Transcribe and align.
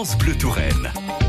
France 0.00 0.16
Bleu 0.16 0.34
Touraine. 0.34 1.19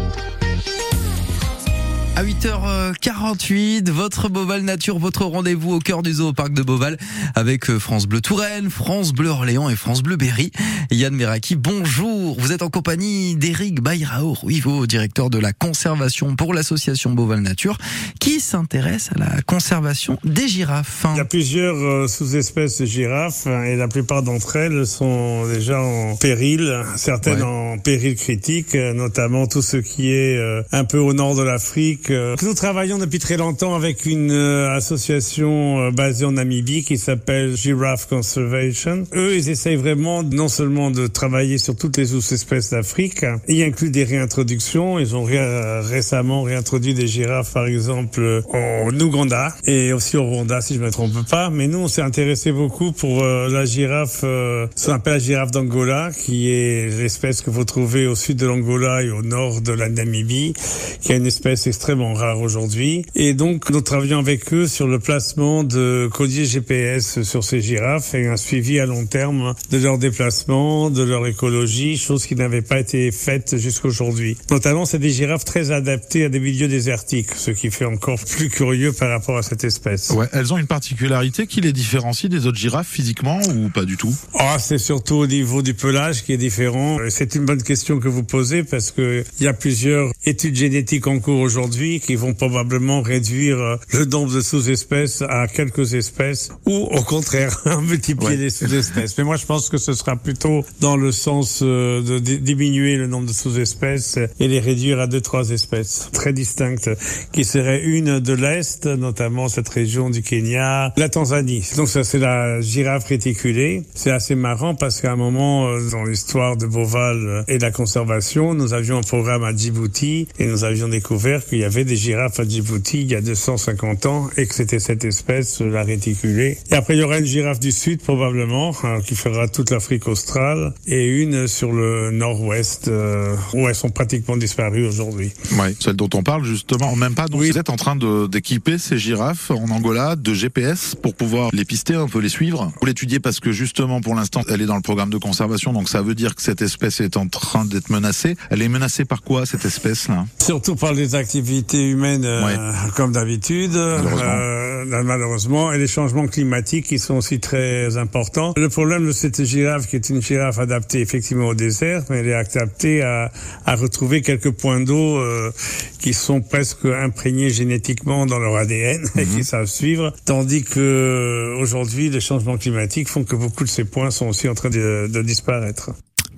À 2.21 2.23
8h48, 2.23 3.89
votre 3.89 4.29
Beauval 4.29 4.61
Nature, 4.61 4.99
votre 4.99 5.25
rendez-vous 5.25 5.73
au 5.73 5.79
cœur 5.79 6.03
du 6.03 6.13
zoo 6.13 6.27
au 6.27 6.33
parc 6.33 6.53
de 6.53 6.61
Beauval 6.61 6.99
avec 7.33 7.67
euh, 7.71 7.79
France 7.79 8.05
Bleu 8.05 8.21
Touraine, 8.21 8.69
France 8.69 9.11
Bleu 9.11 9.29
Orléans 9.29 9.71
et 9.71 9.75
France 9.75 10.03
Bleu 10.03 10.17
Berry. 10.17 10.51
Yann 10.91 11.15
Meraki, 11.15 11.55
bonjour. 11.55 12.39
Vous 12.39 12.51
êtes 12.51 12.61
en 12.61 12.69
compagnie 12.69 13.35
d'Éric 13.37 13.81
Bayrao 13.81 14.33
Ruivo, 14.33 14.85
directeur 14.85 15.31
de 15.31 15.39
la 15.39 15.51
conservation 15.51 16.35
pour 16.35 16.53
l'association 16.53 17.09
Beauval 17.09 17.39
Nature, 17.39 17.79
qui 18.19 18.39
s'intéresse 18.39 19.09
à 19.15 19.17
la 19.17 19.41
conservation 19.41 20.19
des 20.23 20.47
girafes. 20.47 21.07
Il 21.15 21.17
y 21.17 21.21
a 21.21 21.25
plusieurs 21.25 21.75
euh, 21.75 22.07
sous-espèces 22.07 22.81
de 22.81 22.85
girafes 22.85 23.47
et 23.47 23.75
la 23.75 23.87
plupart 23.87 24.21
d'entre 24.21 24.57
elles 24.57 24.85
sont 24.85 25.47
déjà 25.47 25.81
en 25.81 26.15
péril, 26.17 26.83
certaines 26.97 27.41
Ouais. 27.41 27.41
en 27.41 27.77
péril 27.79 28.15
critique, 28.15 28.75
euh, 28.75 28.93
notamment 28.93 29.47
tout 29.47 29.63
ce 29.63 29.77
qui 29.77 30.11
est 30.11 30.39
un 30.71 30.83
peu 30.83 30.99
au 30.99 31.13
nord 31.13 31.35
de 31.35 31.41
l'Afrique. 31.41 32.10
Nous 32.41 32.53
travaillons 32.53 32.97
depuis 32.97 33.19
très 33.19 33.37
longtemps 33.37 33.75
avec 33.75 34.05
une 34.05 34.31
euh, 34.31 34.75
association 34.75 35.79
euh, 35.79 35.91
basée 35.91 36.25
en 36.25 36.33
Namibie 36.33 36.83
qui 36.83 36.97
s'appelle 36.97 37.55
Giraffe 37.55 38.07
Conservation. 38.07 39.05
Eux, 39.15 39.35
ils 39.35 39.49
essayent 39.49 39.75
vraiment 39.75 40.23
non 40.23 40.47
seulement 40.47 40.91
de 40.91 41.07
travailler 41.07 41.57
sur 41.57 41.75
toutes 41.75 41.97
les 41.97 42.07
sous-espèces 42.07 42.71
d'Afrique, 42.71 43.25
ils 43.47 43.63
incluent 43.63 43.91
des 43.91 44.03
réintroductions. 44.03 44.99
Ils 44.99 45.15
ont 45.15 45.23
ré- 45.23 45.79
récemment 45.81 46.43
réintroduit 46.43 46.93
des 46.93 47.07
girafes, 47.07 47.53
par 47.53 47.65
exemple, 47.67 48.41
en 48.53 48.99
Ouganda 48.99 49.55
et 49.65 49.93
aussi 49.93 50.17
au 50.17 50.23
Rwanda, 50.23 50.61
si 50.61 50.75
je 50.75 50.79
me 50.79 50.91
trompe 50.91 51.13
pas. 51.29 51.49
Mais 51.49 51.67
nous, 51.67 51.79
on 51.79 51.87
s'est 51.87 52.01
intéressé 52.01 52.51
beaucoup 52.51 52.91
pour 52.91 53.23
euh, 53.23 53.47
la 53.49 53.65
girafe, 53.65 54.21
ce 54.21 54.85
qu'on 54.85 54.93
appelle 54.93 55.13
la 55.13 55.19
girafe 55.19 55.51
d'Angola, 55.51 56.11
qui 56.17 56.49
est 56.51 56.89
l'espèce 56.97 57.41
que 57.41 57.49
vous 57.49 57.63
trouvez 57.65 58.07
au 58.07 58.15
sud 58.15 58.37
de 58.37 58.47
l'Angola 58.47 59.03
et 59.03 59.09
au 59.09 59.21
nord 59.21 59.61
de 59.61 59.71
la 59.71 59.89
Namibie, 59.89 60.53
qui 61.01 61.11
est 61.11 61.17
une 61.17 61.25
espèce 61.27 61.67
extrêmement 61.67 62.00
rare 62.13 62.39
aujourd'hui. 62.41 63.05
Et 63.15 63.33
donc, 63.33 63.69
nous 63.69 63.81
travaillons 63.81 64.19
avec 64.19 64.53
eux 64.53 64.67
sur 64.67 64.87
le 64.87 64.99
placement 64.99 65.63
de 65.63 66.09
colliers 66.11 66.45
GPS 66.45 67.21
sur 67.23 67.43
ces 67.43 67.61
girafes 67.61 68.13
et 68.13 68.27
un 68.27 68.37
suivi 68.37 68.79
à 68.79 68.85
long 68.85 69.05
terme 69.05 69.53
de 69.69 69.77
leur 69.77 69.97
déplacement, 69.97 70.89
de 70.89 71.03
leur 71.03 71.25
écologie, 71.27 71.97
chose 71.97 72.25
qui 72.25 72.35
n'avait 72.35 72.61
pas 72.61 72.79
été 72.79 73.11
faite 73.11 73.57
jusqu'aujourd'hui. 73.57 74.37
Notamment, 74.49 74.85
c'est 74.85 74.99
des 74.99 75.09
girafes 75.11 75.45
très 75.45 75.71
adaptées 75.71 76.25
à 76.25 76.29
des 76.29 76.39
milieux 76.39 76.67
désertiques, 76.67 77.33
ce 77.35 77.51
qui 77.51 77.71
fait 77.71 77.85
encore 77.85 78.19
plus 78.19 78.49
curieux 78.49 78.91
par 78.91 79.09
rapport 79.09 79.37
à 79.37 79.43
cette 79.43 79.63
espèce. 79.63 80.09
Ouais, 80.11 80.27
elles 80.33 80.53
ont 80.53 80.57
une 80.57 80.67
particularité 80.67 81.47
qui 81.47 81.61
les 81.61 81.73
différencie 81.73 82.29
des 82.29 82.45
autres 82.47 82.57
girafes 82.57 82.87
physiquement 82.87 83.39
ou 83.55 83.69
pas 83.69 83.85
du 83.85 83.97
tout? 83.97 84.13
Ah, 84.37 84.57
c'est 84.59 84.77
surtout 84.77 85.15
au 85.15 85.27
niveau 85.27 85.61
du 85.61 85.73
pelage 85.73 86.23
qui 86.23 86.33
est 86.33 86.37
différent. 86.37 86.99
Euh, 86.99 87.09
C'est 87.09 87.35
une 87.35 87.45
bonne 87.45 87.63
question 87.63 87.99
que 87.99 88.07
vous 88.07 88.23
posez 88.23 88.63
parce 88.63 88.91
que 88.91 89.23
il 89.39 89.45
y 89.45 89.47
a 89.47 89.53
plusieurs 89.53 90.11
études 90.25 90.55
génétiques 90.55 91.07
en 91.07 91.19
cours 91.19 91.39
aujourd'hui 91.41 91.90
qui 91.99 92.15
vont 92.15 92.33
probablement 92.33 93.01
réduire 93.01 93.59
euh, 93.59 93.75
le 93.93 94.05
nombre 94.05 94.33
de 94.33 94.41
sous-espèces 94.41 95.21
à 95.27 95.47
quelques 95.47 95.93
espèces 95.93 96.49
ou 96.65 96.73
au 96.91 97.01
contraire 97.01 97.61
multiplier 97.81 98.31
Ouais. 98.31 98.35
les 98.37 98.49
sous-espèces. 98.49 99.17
Mais 99.17 99.23
moi, 99.23 99.35
je 99.35 99.45
pense 99.45 99.69
que 99.69 99.77
ce 99.77 99.93
sera 99.93 100.15
plutôt 100.15 100.63
dans 100.79 100.95
le 100.95 101.11
sens 101.11 101.61
euh, 101.63 102.01
de 102.01 102.19
di- 102.19 102.37
diminuer 102.39 102.95
le 102.97 103.07
nombre 103.07 103.25
de 103.27 103.33
sous-espèces 103.33 104.19
et 104.39 104.47
les 104.47 104.59
réduire 104.59 104.99
à 104.99 105.07
deux, 105.07 105.21
trois 105.21 105.49
espèces 105.49 106.09
très 106.13 106.33
distinctes 106.33 106.89
qui 107.31 107.43
seraient 107.43 107.81
une 107.83 108.19
de 108.19 108.33
l'Est, 108.33 108.85
notamment 108.85 109.47
cette 109.49 109.69
région 109.69 110.09
du 110.09 110.21
Kenya, 110.21 110.93
la 110.97 111.09
Tanzanie. 111.09 111.67
Donc 111.77 111.87
ça, 111.87 112.03
c'est 112.03 112.19
la 112.19 112.61
girafe 112.61 113.05
réticulée. 113.05 113.83
C'est 113.95 114.11
assez 114.11 114.35
marrant 114.35 114.75
parce 114.75 115.01
qu'à 115.01 115.11
un 115.13 115.15
moment, 115.15 115.67
euh, 115.67 115.89
dans 115.91 116.03
l'histoire 116.03 116.57
de 116.57 116.65
Beauval 116.67 117.17
euh, 117.17 117.43
et 117.47 117.57
de 117.57 117.63
la 117.63 117.71
conservation, 117.71 118.53
nous 118.53 118.73
avions 118.73 118.97
un 118.97 119.01
programme 119.01 119.43
à 119.43 119.55
Djibouti 119.55 120.27
et 120.37 120.45
nous 120.45 120.63
avions 120.63 120.87
découvert 120.89 121.45
qu'il 121.45 121.59
y 121.59 121.63
avait 121.63 121.70
des 121.71 121.95
girafes 121.95 122.39
à 122.39 122.43
Djibouti 122.47 123.01
il 123.01 123.11
y 123.11 123.15
a 123.15 123.21
250 123.21 124.05
ans 124.05 124.29
et 124.37 124.45
que 124.45 124.53
c'était 124.53 124.79
cette 124.79 125.03
espèce, 125.05 125.61
euh, 125.61 125.69
la 125.69 125.83
réticulée. 125.83 126.57
Et 126.69 126.75
après, 126.75 126.95
il 126.95 126.99
y 126.99 127.03
aura 127.03 127.17
une 127.19 127.25
girafe 127.25 127.59
du 127.59 127.71
Sud 127.71 128.01
probablement, 128.01 128.75
hein, 128.83 128.99
qui 129.05 129.15
fera 129.15 129.47
toute 129.47 129.71
l'Afrique 129.71 130.07
australe 130.07 130.73
et 130.85 131.05
une 131.07 131.47
sur 131.47 131.71
le 131.71 132.11
nord-ouest 132.11 132.87
euh, 132.89 133.35
où 133.53 133.67
elles 133.67 133.75
sont 133.75 133.89
pratiquement 133.89 134.37
disparues 134.37 134.85
aujourd'hui. 134.85 135.31
Ouais, 135.59 135.73
celle 135.79 135.95
dont 135.95 136.09
on 136.13 136.23
parle 136.23 136.43
justement, 136.43 136.95
même 136.95 137.15
pas. 137.15 137.27
Donc 137.27 137.41
Oui. 137.41 137.51
vous 137.51 137.57
êtes 137.57 137.69
en 137.69 137.75
train 137.77 137.95
d'équiper 137.95 138.77
ces 138.77 138.97
girafes 138.97 139.51
en 139.51 139.69
Angola 139.69 140.15
de 140.15 140.33
GPS 140.33 140.95
pour 140.95 141.15
pouvoir 141.15 141.49
les 141.53 141.65
pister, 141.65 141.95
un 141.95 142.07
peu 142.07 142.19
les 142.19 142.29
suivre. 142.29 142.71
Vous 142.79 142.85
l'étudiez 142.85 143.19
parce 143.19 143.39
que 143.39 143.51
justement 143.51 144.01
pour 144.01 144.15
l'instant 144.15 144.41
elle 144.49 144.61
est 144.61 144.65
dans 144.65 144.75
le 144.75 144.81
programme 144.81 145.09
de 145.09 145.17
conservation, 145.17 145.73
donc 145.73 145.89
ça 145.89 146.01
veut 146.01 146.15
dire 146.15 146.35
que 146.35 146.41
cette 146.41 146.61
espèce 146.61 146.99
est 147.01 147.17
en 147.17 147.27
train 147.27 147.65
d'être 147.65 147.89
menacée. 147.89 148.35
Elle 148.49 148.61
est 148.61 148.69
menacée 148.69 149.05
par 149.05 149.21
quoi 149.21 149.45
cette 149.45 149.65
espèce 149.65 150.07
là 150.07 150.25
Surtout 150.39 150.75
par 150.75 150.93
les 150.93 151.15
activités 151.15 151.60
humaines, 151.73 152.25
euh, 152.25 152.45
Ouais. 152.45 152.55
comme 152.95 153.11
d'habitude, 153.11 153.71
Malheureusement. 153.73 154.21
euh, 154.23 155.03
malheureusement, 155.03 155.71
et 155.73 155.77
les 155.77 155.87
changements 155.87 156.27
climatiques 156.27 156.85
qui 156.87 156.99
sont 156.99 157.15
aussi 157.15 157.39
très 157.39 157.97
importants. 157.97 158.53
Le 158.57 158.69
problème 158.69 159.05
de 159.05 159.11
cette 159.11 159.43
girafe, 159.43 159.87
qui 159.87 159.95
est 159.95 160.09
une 160.09 160.21
girafe 160.21 160.59
adaptée 160.59 160.99
effectivement 161.01 161.47
au 161.47 161.53
désert, 161.53 162.03
mais 162.09 162.17
elle 162.19 162.27
est 162.29 162.33
adaptée 162.33 163.01
à, 163.01 163.31
à 163.65 163.75
retrouver 163.75 164.21
quelques 164.21 164.51
points 164.51 164.79
d'eau 164.81 165.17
euh, 165.17 165.51
qui 165.99 166.13
sont 166.13 166.41
presque 166.41 166.85
imprégnés 166.85 167.49
génétiquement 167.51 168.25
dans 168.25 168.39
leur 168.39 168.55
ADN 168.55 169.03
et 169.17 169.25
qui 169.25 169.43
savent 169.43 169.65
suivre, 169.67 170.13
tandis 170.25 170.63
que 170.63 170.79
euh, 170.79 171.61
aujourd'hui, 171.61 172.09
les 172.09 172.19
changements 172.21 172.57
climatiques 172.57 173.07
font 173.09 173.23
que 173.23 173.35
beaucoup 173.35 173.63
de 173.63 173.69
ces 173.69 173.85
points 173.85 174.11
sont 174.11 174.27
aussi 174.27 174.49
en 174.49 174.55
train 174.55 174.69
de, 174.69 175.07
de 175.07 175.21
disparaître. 175.21 175.91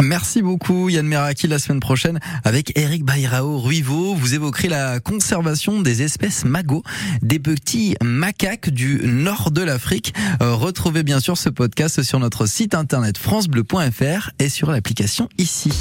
Merci 0.03 0.41
beaucoup 0.41 0.89
Yann 0.89 1.07
Meraki 1.07 1.47
la 1.47 1.59
semaine 1.59 1.79
prochaine 1.79 2.19
avec 2.43 2.77
Eric 2.77 3.05
Bayrao 3.05 3.57
Ruivo. 3.57 4.13
Vous 4.15 4.33
évoquerez 4.33 4.67
la 4.67 4.99
conservation 4.99 5.81
des 5.81 6.01
espèces 6.01 6.43
magots, 6.43 6.83
des 7.21 7.39
petits 7.39 7.95
macaques 8.03 8.69
du 8.69 8.99
nord 9.05 9.51
de 9.51 9.61
l'Afrique. 9.61 10.13
Euh, 10.41 10.55
retrouvez 10.55 11.03
bien 11.03 11.21
sûr 11.21 11.37
ce 11.37 11.47
podcast 11.47 12.03
sur 12.03 12.19
notre 12.19 12.47
site 12.47 12.75
internet 12.75 13.17
francebleu.fr 13.17 14.31
et 14.39 14.49
sur 14.49 14.71
l'application 14.71 15.29
ici. 15.37 15.73